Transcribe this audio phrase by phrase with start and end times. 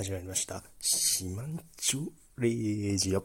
[0.00, 0.62] 始まりました。
[0.80, 3.22] シマンチョレージオ。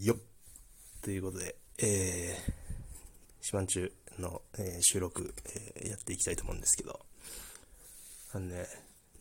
[0.00, 0.16] よっ。
[1.02, 2.52] ということで、えー、
[3.40, 5.32] シマンチュの、えー収録、
[5.76, 6.98] えーやっていきたいと思うんですけど、
[8.32, 8.66] あのね、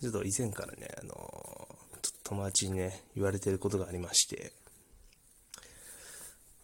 [0.02, 4.52] ちょっと以前からね、あのー友達にね、言われてることがありまして、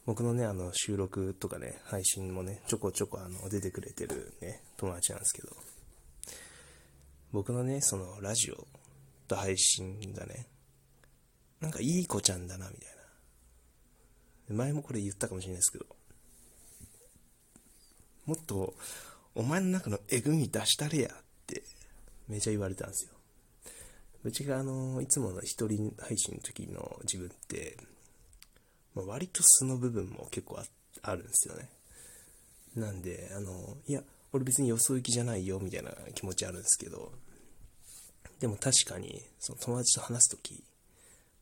[0.08, 5.50] 僕のね、あの、収録とかね、配信もね、ちょこちょこあの、出てくれてるね、友達なんですけど、
[7.32, 8.68] 僕のね、そのラジオ
[9.28, 10.48] と配信がね、
[11.62, 12.90] なんかいい子ちゃんだな、みたい
[14.50, 14.56] な。
[14.56, 15.86] 前もこれ言ったかもしれないですけど、
[18.26, 18.74] もっと、
[19.36, 21.64] お前の中のえぐみ出したれやって、
[22.28, 23.14] めちゃ言われたんですよ。
[24.24, 27.78] うちがあの、いつもの一人配信の時の自分って、
[28.96, 30.64] まあ、割と素の部分も結構あ
[31.04, 31.70] あるんですよね。
[32.76, 37.12] なんで、あの、いや、俺別によそ行きじゃないよ、みたいな気持ちあるんですけど、
[38.40, 40.64] でも確かに、その友達と話すとき、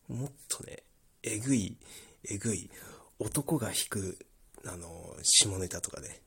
[0.08, 0.84] もっとね、
[1.24, 1.76] えぐい、
[2.30, 2.70] えぐい、
[3.20, 4.18] 男が引く、
[4.66, 6.22] あの、下ネタとかね、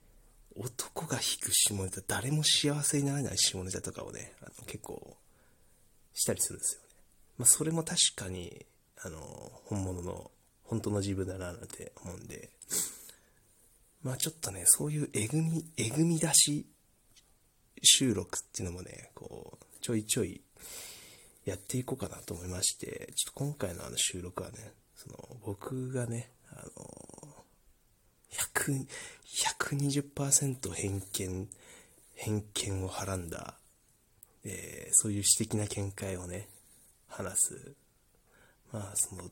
[0.56, 5.16] 男が引く下ネタ、誰も幸せにならない下ネタとかをね、あの結構、
[6.12, 6.88] したりするんですよね。
[7.38, 8.66] まあ、それも確かに、
[9.02, 9.18] あの、
[9.64, 10.30] 本物の、
[10.64, 12.50] 本当の自分だななんて思うんで、
[14.02, 16.66] まあちょっとね、そういうえぐみ、えぐみ出し
[17.82, 20.40] 収録っていうのもね、こう、ちょいちょい
[21.44, 26.90] やっていこうかなと思いまして、ちょっと今回のあの収録はね、その、僕がね、あの、
[28.54, 28.86] 100、
[30.12, 31.48] 120%偏見、
[32.14, 33.56] 偏見をはらんだ、
[34.44, 36.48] えーそういう私的な見解をね、
[37.08, 37.74] 話す。
[38.72, 39.30] まあ、その、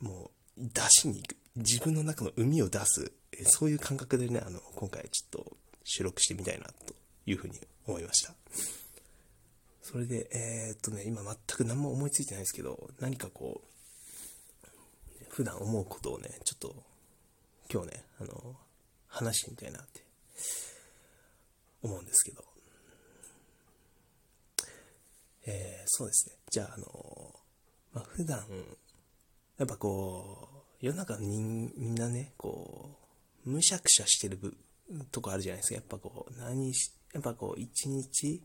[0.00, 1.36] もう、出しに行く。
[1.56, 3.12] 自分の中の海を出す。
[3.44, 6.94] そういう感覚でね、あの、今回ちょっと収録してみたいな、と
[7.26, 8.34] いうふうに思いました。
[9.82, 16.84] それで、えーっとね、今全く何も思いついてないですけど、何かこう、普段思うことをね、ちょっと、
[17.72, 18.56] 今日ね、あの、
[19.08, 20.04] 話してみたいなって、
[21.82, 22.44] 思うんですけど、
[25.46, 26.36] えーそうですね。
[26.50, 27.40] じゃあ、あの、
[27.92, 28.38] まあ、普段、
[29.58, 30.48] やっぱこ
[30.80, 32.99] う、世の中のみんなね、こう、
[33.44, 34.38] むしゃくしゃしてる
[35.10, 35.74] とこあるじゃないですか。
[35.76, 38.42] やっぱこう、何し、やっぱこう、一日、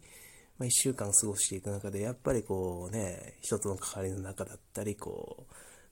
[0.58, 5.48] まあ、一週間過ごしていく中で、やっぱりこうね、人との関わりの中だったり、こ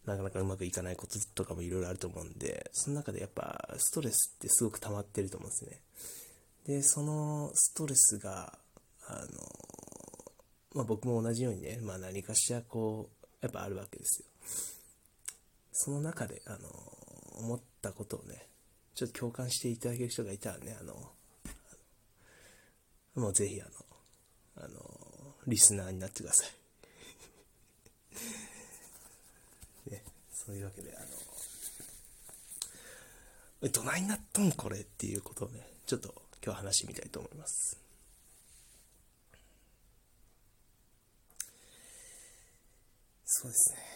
[0.05, 5.81] う、なかなかうまくいかないこととかもいろいろあると思うんで、その中でやっぱ、ストレスってすごく溜まってると思うんですね。
[6.65, 8.57] で、そのストレスが、
[9.07, 9.27] あの、
[10.73, 14.25] まあ、僕も同じようにね、まあ、何かしらこう、やっぱあるわけですよ。
[15.73, 16.69] その中で、あの、
[17.39, 18.47] 思ったことをね、
[18.95, 21.11] ちょっと共感していただける人がいたらね、あの、
[23.15, 23.71] もうぜひあの、
[24.65, 26.47] あの、リスナーになってください。
[29.91, 31.07] ね、そういうわけで、あの、
[33.63, 37.79] えどないなっとんこれっていうことをね、ちょっと今日話してみたいと思います。
[43.25, 43.93] そうですね。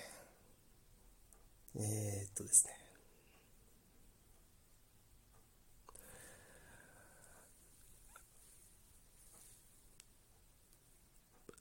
[1.76, 2.87] えー、っとですね。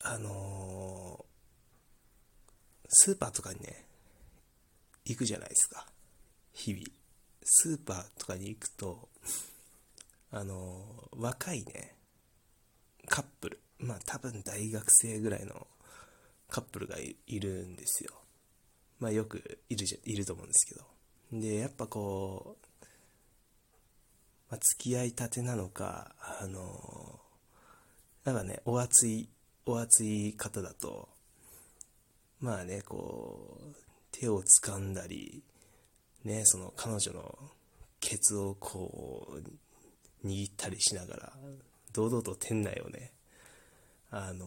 [0.09, 1.27] あのー
[2.89, 3.85] スーパーとかにね、
[5.05, 5.85] 行くじゃないですか。
[6.53, 6.85] 日々。
[7.43, 9.09] スーパーとかに行くと、
[10.31, 11.97] あのー若いね、
[13.09, 13.61] カップル。
[13.81, 15.67] まあ多分大学生ぐらいの
[16.49, 18.13] カップルがいるんですよ。
[19.01, 20.85] まあよくいるじゃ、いると思うんですけど。
[21.33, 22.85] で、やっぱこう、
[24.51, 29.29] まあ、付き合いたてなのか、あのーなんかね、お熱い、
[29.67, 31.09] お熱い方だと、
[32.41, 33.75] まあね、こう、
[34.13, 35.43] 手を掴んだり、
[36.25, 37.39] ね、その彼女の
[38.01, 39.29] ケツをこ
[40.25, 41.33] う、握ったりしながら、
[41.93, 43.13] 堂々と店内をね、
[44.11, 44.47] あの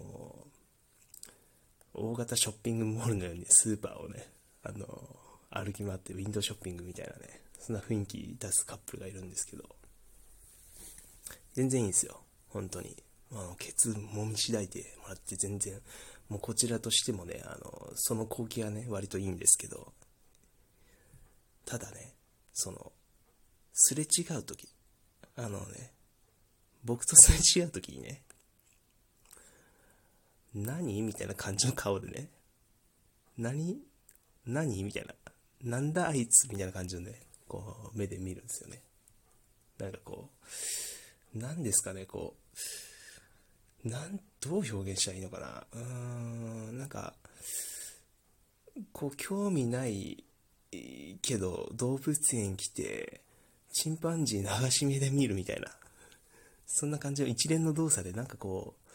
[1.94, 4.26] 大型ショッピングモールのようにスーパーをね、
[4.64, 4.88] あの
[5.50, 9.64] 歩き回ってウィンドウショッピングみたいなね、そんな雰囲気出すカップルがいるんですけど、
[11.54, 12.96] 全然いいんですよ、本当に。
[13.32, 15.80] あの、ケツもみしだいてもらって全然、
[16.30, 19.94] もうこちらとしてもね、あの、その光景はね、割といいんですけど、
[21.66, 22.14] ただね、
[22.54, 22.92] その、
[23.74, 24.68] すれ違うとき、
[25.36, 25.94] あのね、
[26.84, 28.24] 僕とすれ違うときにね、
[30.54, 31.02] 何？
[31.02, 32.30] みたいな感じの顔でね、
[33.38, 33.80] 何？
[34.46, 34.84] 何？
[34.84, 35.14] みたいな。
[35.62, 36.50] なんだあいつ？
[36.50, 38.82] みたいな感じのね、こう、目で見るんですよね。
[39.78, 40.30] なんかこ
[41.36, 42.58] う、何ですかね、こう、
[43.84, 45.68] なん、どう表現したらいいのかな？
[45.74, 45.82] うー
[46.72, 47.14] ん、なんか、
[48.92, 50.24] こう、興味ない
[51.22, 53.22] けど、動物園来て、
[53.72, 55.70] チンパンジー流し目で見るみたいな、
[56.66, 58.90] そんな感じの一連の動作で、なんかこう、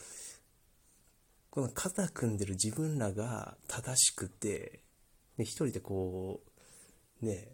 [1.51, 4.81] この肩組んでる自分らが正しくて、
[5.37, 6.41] で、一人でこ
[7.23, 7.49] う、ね、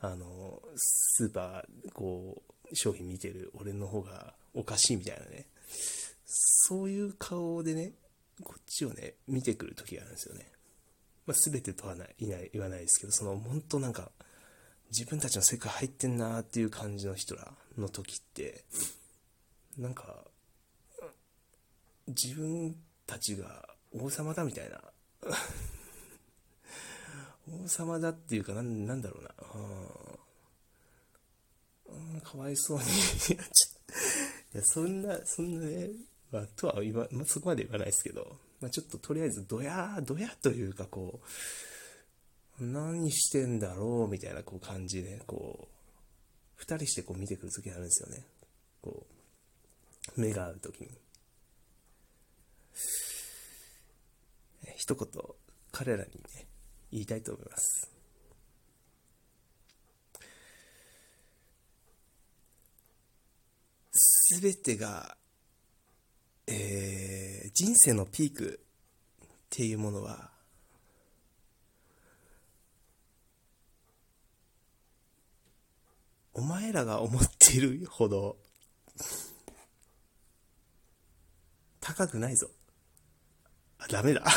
[0.00, 5.46] あの、スーパー、こう、商品見てる俺の方がおかしいみたいなね。
[6.32, 7.92] そういう顔でね、
[8.44, 10.46] こっちをね、見てくる時があるんですよね。
[11.26, 14.12] まあ、全てとはない、いない、言わないですけど、その、本当なんか、
[14.90, 18.64] 自分たちの世界入ってんなーっていう感じの人らの時って、
[19.76, 20.24] なんか、
[22.06, 22.76] 自分
[23.06, 24.80] たちが王様だみたいな。
[27.64, 29.34] 王様だっていうか、な、なんだろうな。
[31.86, 32.84] うん、かわいそうに
[34.54, 35.90] いや、そんな、そんなね、
[36.32, 41.20] まあ、とは言わ、まあ、そこまで言わないですけど、まあ、ちょっととりあえず、どや、どやというか、こ
[42.60, 45.80] う、何してんだろうみたいな、こう、感じで、こう、
[46.56, 48.26] 二人してこう見てくる時があるんですよね。
[48.82, 49.06] こ
[50.16, 50.90] う、目が合う時に。
[54.76, 55.08] 一言、
[55.72, 56.46] 彼らにね、
[56.92, 57.90] 言いたいと思います。
[63.92, 65.16] すべてが
[66.52, 68.60] えー、人生のピーク
[69.24, 70.30] っていうものは、
[76.34, 78.36] お前らが思ってるほど、
[81.80, 82.48] 高くないぞ。
[83.78, 84.24] あ、ダメだ。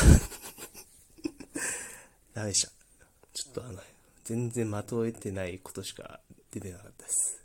[2.32, 2.72] ダメでした。
[3.32, 3.82] ちょっとあの、
[4.24, 6.20] 全然的を得てないことしか
[6.50, 7.44] 出てなかったです。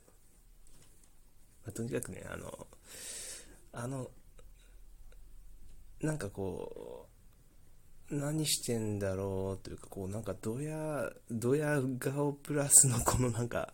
[1.66, 2.68] まあ、とにかくね、あの、
[3.72, 4.12] あの、
[6.02, 7.08] なんかこ
[8.10, 13.74] う、何してんだろうというか、こう、なんか、ドヤ、ドヤ顔プラスのこのなんか、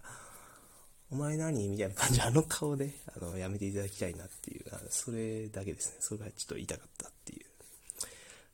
[1.12, 5.98] お前何みたいな感じ、あの顔で、あの、やめていただきたいなっていう、それだけですね。
[6.00, 7.46] それがちょっと言いたかったっていう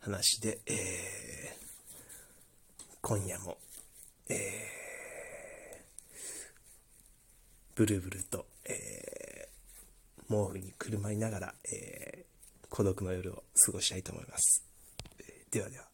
[0.01, 0.75] 話で、えー、
[3.01, 3.57] 今夜も、
[4.29, 4.37] えー、
[7.75, 12.31] ブルブルと、えー、毛布にくるまりながら、えー
[12.71, 14.65] 孤独の夜を過ごしたいと思います。
[15.51, 15.90] ではでは。